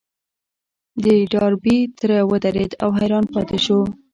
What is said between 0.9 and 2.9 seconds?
د ډاربي تره ودرېد او